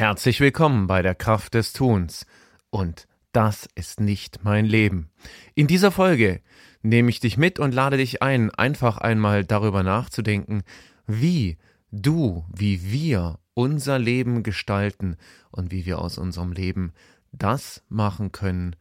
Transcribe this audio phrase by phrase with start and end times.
[0.00, 2.24] Herzlich willkommen bei der Kraft des Tuns.
[2.70, 5.10] Und das ist nicht mein Leben.
[5.54, 6.40] In dieser Folge
[6.80, 10.62] nehme ich dich mit und lade dich ein, einfach einmal darüber nachzudenken,
[11.06, 11.58] wie
[11.92, 15.18] du, wie wir unser Leben gestalten
[15.50, 16.94] und wie wir aus unserem Leben
[17.32, 18.76] das machen können,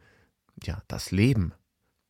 [0.64, 1.52] ja, das Leben,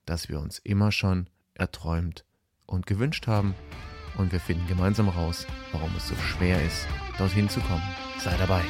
[0.06, 2.26] das wir uns immer schon erträumt
[2.68, 3.56] und gewünscht haben.
[4.20, 6.86] Und wir finden gemeinsam raus, warum es so schwer ist,
[7.18, 7.82] dorthin zu kommen.
[8.20, 8.62] Sei dabei.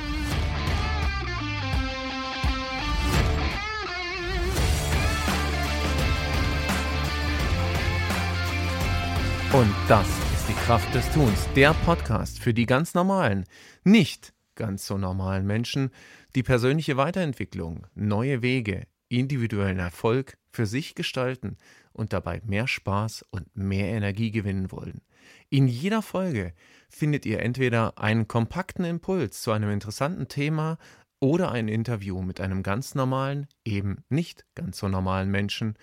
[9.52, 13.45] Und das ist die Kraft des Tuns, der Podcast für die ganz normalen,
[13.84, 15.90] nicht ganz so normalen Menschen,
[16.35, 21.57] die persönliche Weiterentwicklung, neue Wege, individuellen Erfolg für sich gestalten
[21.91, 25.02] und dabei mehr Spaß und mehr Energie gewinnen wollen.
[25.50, 26.54] In jeder Folge
[26.90, 30.78] findet ihr entweder einen kompakten Impuls zu einem interessanten Thema
[31.20, 35.76] oder ein Interview mit einem ganz normalen, eben nicht ganz so normalen Menschen.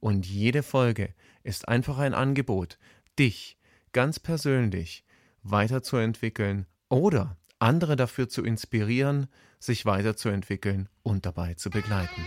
[0.00, 2.78] Und jede Folge ist einfach ein Angebot,
[3.18, 3.58] dich
[3.92, 5.04] ganz persönlich
[5.42, 9.26] weiterzuentwickeln oder andere dafür zu inspirieren,
[9.58, 12.20] sich weiterzuentwickeln und dabei zu begleiten.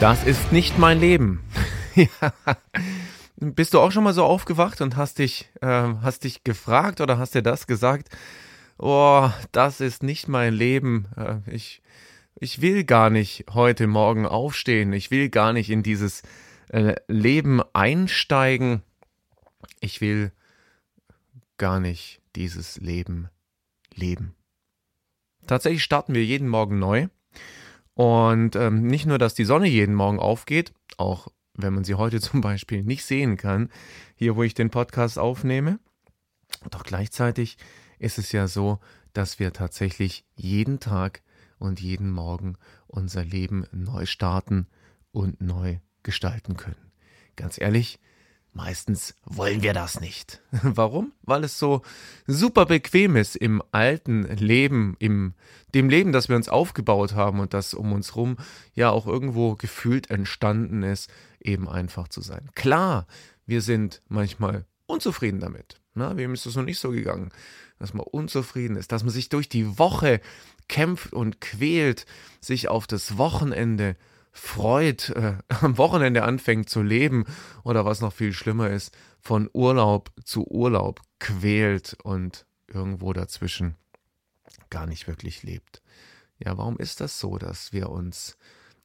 [0.00, 1.42] Das ist nicht mein Leben.
[1.96, 2.32] ja.
[3.36, 7.18] Bist du auch schon mal so aufgewacht und hast dich, äh, hast dich gefragt oder
[7.18, 8.08] hast dir das gesagt?
[8.78, 11.08] Oh, das ist nicht mein Leben.
[11.16, 11.82] Äh, ich,
[12.36, 14.92] ich will gar nicht heute Morgen aufstehen.
[14.92, 16.22] Ich will gar nicht in dieses
[16.68, 18.82] äh, Leben einsteigen.
[19.80, 20.30] Ich will
[21.56, 23.30] gar nicht dieses Leben
[23.94, 24.36] leben.
[25.48, 27.08] Tatsächlich starten wir jeden Morgen neu.
[27.98, 32.20] Und ähm, nicht nur, dass die Sonne jeden Morgen aufgeht, auch wenn man sie heute
[32.20, 33.70] zum Beispiel nicht sehen kann,
[34.14, 35.80] hier wo ich den Podcast aufnehme,
[36.70, 37.58] doch gleichzeitig
[37.98, 38.78] ist es ja so,
[39.14, 41.22] dass wir tatsächlich jeden Tag
[41.58, 42.54] und jeden Morgen
[42.86, 44.68] unser Leben neu starten
[45.10, 46.92] und neu gestalten können.
[47.34, 47.98] Ganz ehrlich,
[48.58, 50.40] Meistens wollen wir das nicht.
[50.50, 51.12] Warum?
[51.22, 51.82] Weil es so
[52.26, 55.34] super bequem ist im alten Leben, im
[55.74, 58.36] dem Leben, das wir uns aufgebaut haben und das um uns rum
[58.74, 61.08] ja auch irgendwo gefühlt entstanden ist,
[61.40, 62.50] eben einfach zu sein.
[62.56, 63.06] Klar,
[63.46, 65.80] wir sind manchmal unzufrieden damit.
[65.94, 67.28] Na, wem ist es noch nicht so gegangen,
[67.78, 70.20] dass man unzufrieden ist, dass man sich durch die Woche
[70.66, 72.06] kämpft und quält,
[72.40, 73.94] sich auf das Wochenende
[74.32, 77.24] freut, äh, am Wochenende anfängt zu leben
[77.64, 83.76] oder was noch viel schlimmer ist, von Urlaub zu Urlaub quält und irgendwo dazwischen
[84.70, 85.82] gar nicht wirklich lebt.
[86.38, 88.36] Ja, warum ist das so, dass wir uns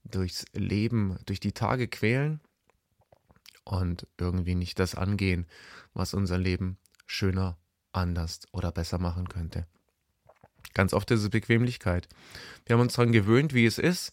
[0.03, 2.41] durchs Leben, durch die Tage quälen
[3.63, 5.45] und irgendwie nicht das angehen,
[5.93, 7.57] was unser Leben schöner,
[7.91, 9.67] anders oder besser machen könnte?
[10.73, 12.07] Ganz oft ist es Bequemlichkeit.
[12.65, 14.11] Wir haben uns daran gewöhnt, wie es ist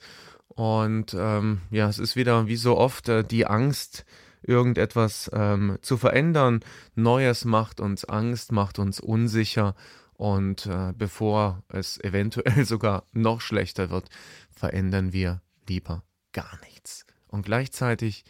[0.61, 4.05] und ähm, ja, es ist wieder wie so oft äh, die Angst,
[4.43, 6.61] irgendetwas ähm, zu verändern.
[6.95, 9.75] Neues macht uns Angst, macht uns unsicher.
[10.13, 14.11] Und äh, bevor es eventuell sogar noch schlechter wird,
[14.51, 16.05] verändern wir lieber
[16.35, 17.07] gar nichts.
[17.27, 18.27] Und gleichzeitig,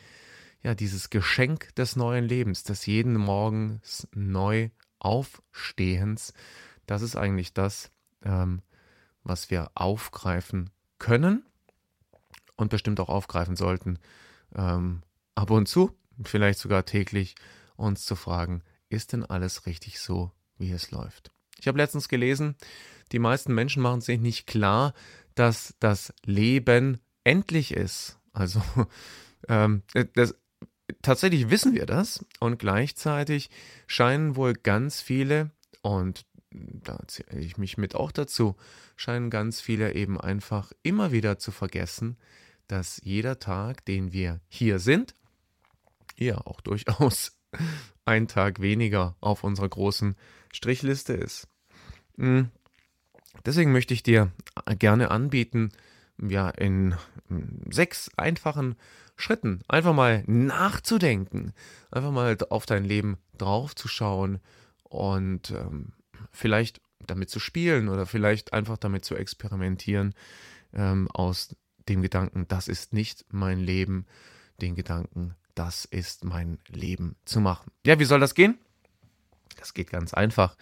[0.62, 4.70] ja, dieses Geschenk des neuen Lebens, des jeden Morgens neu
[5.00, 6.32] Aufstehens,
[6.86, 7.90] das ist eigentlich das,
[8.22, 8.62] ähm,
[9.24, 10.70] was wir aufgreifen
[11.00, 11.42] können
[12.60, 13.98] und bestimmt auch aufgreifen sollten,
[14.54, 15.02] ähm,
[15.34, 15.90] ab und zu,
[16.22, 17.34] vielleicht sogar täglich,
[17.76, 21.30] uns zu fragen, ist denn alles richtig so, wie es läuft?
[21.58, 22.56] Ich habe letztens gelesen,
[23.12, 24.94] die meisten Menschen machen sich nicht klar,
[25.34, 28.18] dass das Leben endlich ist.
[28.32, 28.62] Also
[29.48, 29.82] ähm,
[30.14, 30.34] das,
[31.02, 33.50] tatsächlich wissen wir das und gleichzeitig
[33.86, 35.50] scheinen wohl ganz viele,
[35.82, 38.56] und da zähle ich mich mit auch dazu,
[38.96, 42.18] scheinen ganz viele eben einfach immer wieder zu vergessen,
[42.70, 45.14] dass jeder Tag, den wir hier sind,
[46.16, 47.38] ja auch durchaus
[48.04, 50.16] ein Tag weniger auf unserer großen
[50.52, 51.48] Strichliste ist.
[52.16, 52.50] Hm.
[53.46, 54.32] Deswegen möchte ich dir
[54.78, 55.70] gerne anbieten,
[56.20, 56.96] ja, in
[57.28, 58.76] hm, sechs einfachen
[59.16, 61.52] Schritten einfach mal nachzudenken,
[61.90, 64.40] einfach mal auf dein Leben draufzuschauen
[64.84, 65.92] und ähm,
[66.32, 70.14] vielleicht damit zu spielen oder vielleicht einfach damit zu experimentieren,
[70.72, 71.54] ähm, aus
[71.90, 74.06] dem Gedanken, das ist nicht mein Leben,
[74.60, 77.70] den Gedanken, das ist mein Leben zu machen.
[77.84, 78.58] Ja, wie soll das gehen?
[79.56, 80.56] Das geht ganz einfach.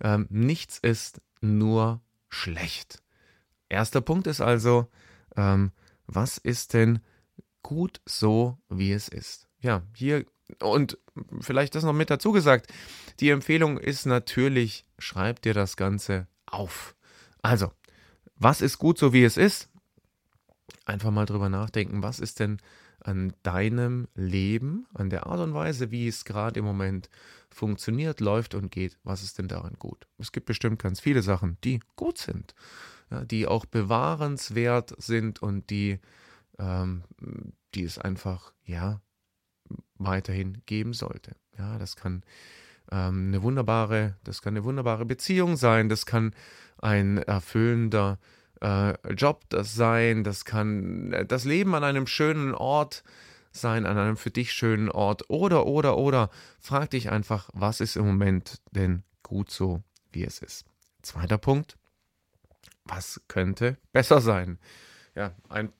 [0.00, 3.02] Ähm, nichts ist nur schlecht.
[3.68, 4.88] Erster Punkt ist also,
[5.36, 5.72] ähm,
[6.06, 7.00] was ist denn
[7.62, 9.48] gut so, wie es ist?
[9.60, 10.26] Ja, hier
[10.62, 10.98] und
[11.40, 12.72] vielleicht das noch mit dazu gesagt,
[13.18, 16.94] die Empfehlung ist natürlich, schreib dir das Ganze auf.
[17.42, 17.72] Also,
[18.36, 19.70] was ist gut so wie es ist?
[20.84, 22.58] Einfach mal drüber nachdenken, was ist denn
[23.00, 27.08] an deinem Leben, an der Art und Weise, wie es gerade im Moment
[27.50, 30.06] funktioniert, läuft und geht, was ist denn daran gut?
[30.18, 32.54] Es gibt bestimmt ganz viele Sachen, die gut sind,
[33.10, 36.00] ja, die auch bewahrenswert sind und die,
[36.58, 37.04] ähm,
[37.74, 39.00] die es einfach, ja,
[39.98, 41.36] weiterhin geben sollte.
[41.58, 42.22] Ja, das kann
[42.90, 46.34] ähm, eine wunderbare, das kann eine wunderbare Beziehung sein, das kann
[46.78, 48.18] ein erfüllender
[48.60, 53.02] äh, Job das sein, das kann äh, das Leben an einem schönen Ort
[53.52, 56.30] sein, an einem für dich schönen Ort oder, oder, oder.
[56.60, 59.82] Frag dich einfach, was ist im Moment denn gut so,
[60.12, 60.66] wie es ist.
[61.02, 61.76] Zweiter Punkt,
[62.84, 64.58] was könnte besser sein?
[65.14, 65.72] Ja, ein,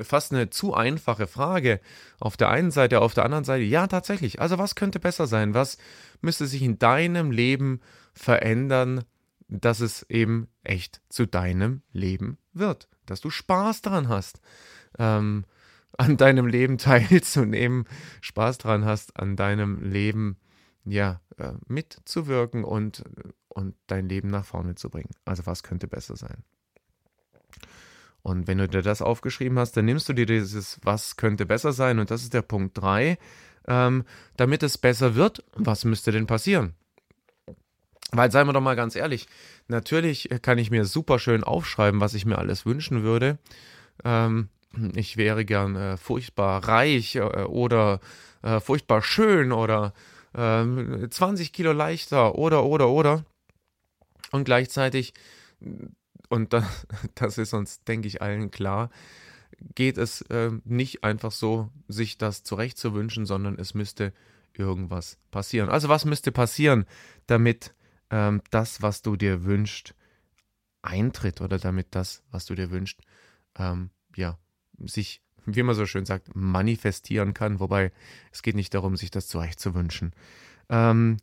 [0.00, 1.80] fast eine zu einfache Frage.
[2.20, 4.40] Auf der einen Seite, auf der anderen Seite, ja, tatsächlich.
[4.40, 5.54] Also was könnte besser sein?
[5.54, 5.78] Was
[6.20, 7.80] müsste sich in deinem Leben
[8.14, 9.04] verändern,
[9.48, 14.40] dass es eben echt zu deinem Leben wird, dass du Spaß daran hast,
[14.98, 15.44] ähm,
[15.96, 17.84] an deinem Leben teilzunehmen,
[18.20, 20.36] Spaß daran hast, an deinem Leben
[20.84, 23.04] ja äh, mitzuwirken und,
[23.48, 25.10] und dein Leben nach vorne zu bringen.
[25.24, 26.44] Also was könnte besser sein?
[28.22, 31.72] Und wenn du dir das aufgeschrieben hast, dann nimmst du dir dieses, was könnte besser
[31.72, 33.18] sein, und das ist der Punkt 3.
[33.68, 34.04] Ähm,
[34.36, 36.74] damit es besser wird, was müsste denn passieren?
[38.16, 39.26] Weil, seien wir doch mal ganz ehrlich,
[39.68, 43.38] natürlich kann ich mir super schön aufschreiben, was ich mir alles wünschen würde.
[44.04, 44.48] Ähm,
[44.94, 48.00] ich wäre gern äh, furchtbar reich äh, oder
[48.42, 49.92] äh, furchtbar schön oder
[50.34, 53.24] 20 ähm, Kilo leichter oder, oder, oder.
[54.32, 55.14] Und gleichzeitig,
[56.28, 58.90] und das, das ist uns, denke ich, allen klar,
[59.74, 64.12] geht es äh, nicht einfach so, sich das zurechtzuwünschen, sondern es müsste
[64.52, 65.70] irgendwas passieren.
[65.70, 66.84] Also was müsste passieren,
[67.26, 67.72] damit
[68.10, 69.94] ähm, das, was du dir wünschst,
[70.82, 73.00] eintritt oder damit das, was du dir wünschst,
[73.58, 74.38] ähm, ja,
[74.78, 77.60] sich, wie man so schön sagt, manifestieren kann.
[77.60, 77.92] Wobei
[78.32, 80.12] es geht nicht darum, sich das zurecht zu wünschen.
[80.68, 81.18] Ähm,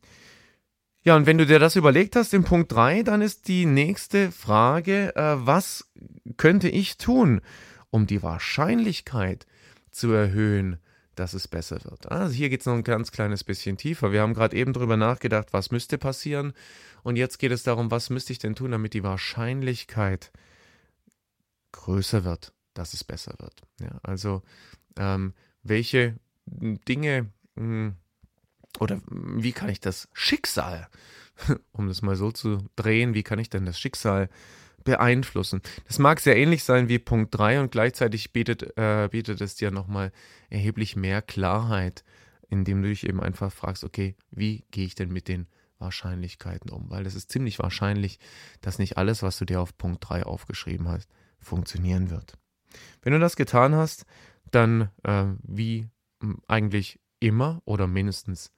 [1.05, 4.31] ja, und wenn du dir das überlegt hast im Punkt 3, dann ist die nächste
[4.31, 5.91] Frage, äh, was
[6.37, 7.41] könnte ich tun,
[7.89, 9.45] um die Wahrscheinlichkeit
[9.91, 10.77] zu erhöhen,
[11.15, 12.11] dass es besser wird.
[12.11, 14.11] Also hier geht es noch ein ganz kleines bisschen tiefer.
[14.11, 16.53] Wir haben gerade eben darüber nachgedacht, was müsste passieren.
[17.03, 20.31] Und jetzt geht es darum, was müsste ich denn tun, damit die Wahrscheinlichkeit
[21.71, 23.61] größer wird, dass es besser wird.
[23.79, 24.41] Ja, also
[24.97, 25.33] ähm,
[25.63, 26.15] welche
[26.45, 27.95] Dinge mh, hm,
[28.79, 30.87] oder wie kann ich das Schicksal,
[31.71, 34.29] um das mal so zu drehen, wie kann ich denn das Schicksal
[34.83, 35.61] beeinflussen.
[35.87, 39.71] Das mag sehr ähnlich sein wie Punkt 3 und gleichzeitig bietet, äh, bietet es dir
[39.71, 40.11] nochmal
[40.49, 42.03] erheblich mehr Klarheit,
[42.49, 45.47] indem du dich eben einfach fragst, okay, wie gehe ich denn mit den
[45.79, 46.89] Wahrscheinlichkeiten um?
[46.89, 48.19] Weil es ist ziemlich wahrscheinlich,
[48.61, 51.09] dass nicht alles, was du dir auf Punkt 3 aufgeschrieben hast,
[51.39, 52.37] funktionieren wird.
[53.01, 54.05] Wenn du das getan hast,
[54.51, 55.87] dann äh, wie
[56.47, 58.51] eigentlich immer oder mindestens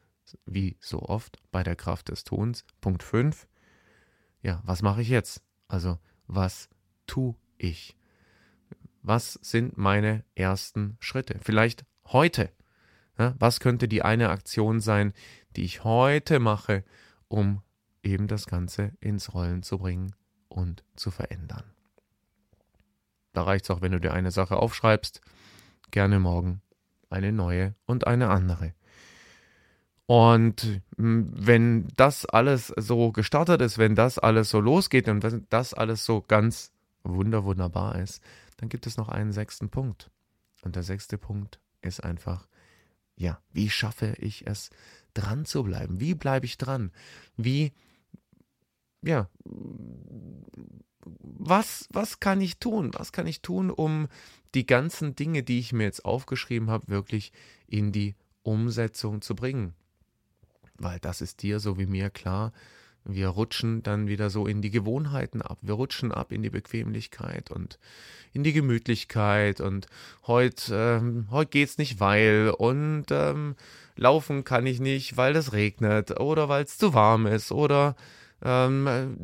[0.45, 2.65] wie so oft bei der Kraft des Tons.
[2.81, 3.47] Punkt 5.
[4.41, 5.41] Ja, was mache ich jetzt?
[5.67, 6.69] Also was
[7.07, 7.95] tue ich?
[9.01, 11.37] Was sind meine ersten Schritte?
[11.41, 12.51] Vielleicht heute.
[13.17, 15.13] Ja, was könnte die eine Aktion sein,
[15.55, 16.83] die ich heute mache,
[17.27, 17.61] um
[18.03, 20.15] eben das Ganze ins Rollen zu bringen
[20.49, 21.63] und zu verändern?
[23.33, 25.21] Da reicht es auch, wenn du dir eine Sache aufschreibst,
[25.91, 26.61] gerne morgen
[27.09, 28.73] eine neue und eine andere.
[30.07, 35.47] Und hm, wenn das alles so gestartet ist, wenn das alles so losgeht und wenn
[35.49, 36.71] das alles so ganz
[37.03, 38.21] wunder wunderbar ist,
[38.57, 40.11] dann gibt es noch einen sechsten Punkt.
[40.61, 42.47] Und der sechste Punkt ist einfach,
[43.15, 44.69] ja, wie schaffe ich es,
[45.13, 45.99] dran zu bleiben?
[45.99, 46.91] Wie bleibe ich dran?
[47.37, 47.73] Wie,
[49.01, 49.29] ja,
[51.03, 52.91] was, was kann ich tun?
[52.93, 54.07] Was kann ich tun, um
[54.53, 57.31] die ganzen Dinge, die ich mir jetzt aufgeschrieben habe, wirklich
[57.67, 59.73] in die Umsetzung zu bringen?
[60.77, 62.51] Weil das ist dir so wie mir klar.
[63.07, 65.59] Wir rutschen dann wieder so in die Gewohnheiten ab.
[65.61, 67.77] Wir rutschen ab in die Bequemlichkeit und
[68.33, 69.61] in die Gemütlichkeit.
[69.61, 69.87] Und
[70.25, 72.51] heute, ähm, heute geht's nicht, weil.
[72.57, 73.55] Und ähm,
[73.95, 77.95] laufen kann ich nicht, weil es regnet oder weil es zu warm ist oder
[78.41, 79.15] ähm,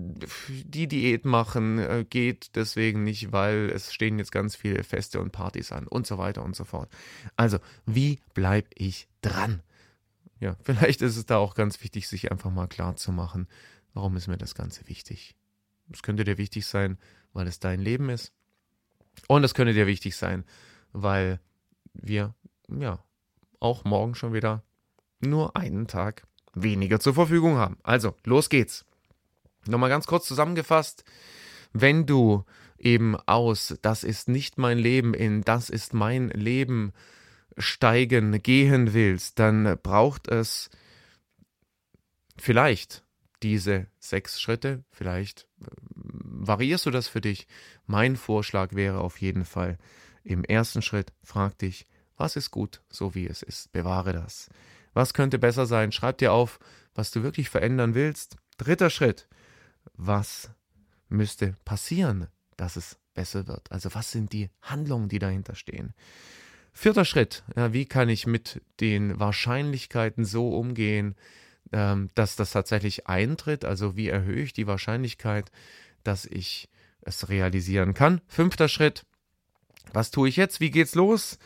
[0.47, 5.31] die Diät machen äh, geht deswegen nicht, weil es stehen jetzt ganz viele Feste und
[5.31, 6.89] Partys an und so weiter und so fort.
[7.35, 9.61] Also, wie bleibe ich dran?
[10.41, 13.47] Ja, vielleicht ist es da auch ganz wichtig, sich einfach mal klar zu machen,
[13.93, 15.35] warum ist mir das Ganze wichtig.
[15.89, 16.97] Es könnte dir wichtig sein,
[17.31, 18.33] weil es dein Leben ist.
[19.27, 20.45] Und es könnte dir wichtig sein,
[20.91, 21.39] weil
[21.93, 22.33] wir,
[22.67, 23.03] ja,
[23.59, 24.63] auch morgen schon wieder
[25.19, 27.77] nur einen Tag weniger zur Verfügung haben.
[27.83, 28.85] Also, los geht's.
[29.67, 31.03] Nochmal ganz kurz zusammengefasst,
[31.73, 32.45] wenn du
[32.77, 36.93] eben aus das ist nicht mein Leben in das ist mein Leben
[37.57, 40.69] steigen, gehen willst, dann braucht es
[42.37, 43.03] vielleicht
[43.43, 47.47] diese sechs Schritte, vielleicht äh, variierst du das für dich.
[47.85, 49.77] Mein Vorschlag wäre auf jeden Fall,
[50.23, 54.49] im ersten Schritt frag dich, was ist gut, so wie es ist, bewahre das.
[54.93, 55.91] Was könnte besser sein?
[55.91, 56.59] Schreib dir auf,
[56.93, 58.35] was du wirklich verändern willst.
[58.57, 59.27] Dritter Schritt,
[59.93, 60.51] was
[61.09, 62.27] müsste passieren,
[62.57, 63.71] dass es besser wird?
[63.71, 65.93] Also was sind die Handlungen, die dahinter stehen?
[66.73, 71.15] Vierter Schritt, ja, wie kann ich mit den Wahrscheinlichkeiten so umgehen,
[71.71, 73.65] ähm, dass das tatsächlich eintritt?
[73.65, 75.51] Also wie erhöhe ich die Wahrscheinlichkeit,
[76.03, 76.69] dass ich
[77.01, 78.21] es realisieren kann?
[78.27, 79.05] Fünfter Schritt,
[79.93, 80.59] was tue ich jetzt?
[80.59, 81.37] Wie geht's los?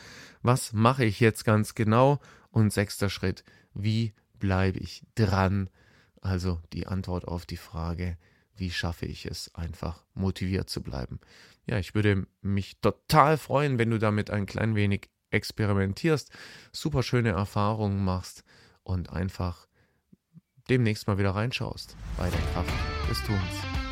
[0.42, 2.20] Was mache ich jetzt ganz genau?
[2.52, 5.70] Und sechster Schritt, wie bleibe ich dran?
[6.22, 8.18] Also die Antwort auf die Frage,
[8.56, 11.20] wie schaffe ich es, einfach motiviert zu bleiben.
[11.66, 16.32] Ja, ich würde mich total freuen, wenn du damit ein klein wenig experimentierst,
[16.72, 18.44] super schöne Erfahrungen machst
[18.84, 19.68] und einfach
[20.70, 22.74] demnächst mal wieder reinschaust bei der Kraft
[23.10, 23.85] des Tuns.